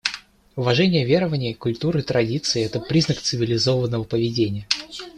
Уважение 0.55 1.05
верований, 1.05 1.53
культур 1.53 1.95
и 1.99 2.01
традиций— 2.01 2.63
это 2.63 2.79
признак 2.79 3.19
цивилизованного 3.21 4.03
поведения. 4.03 4.67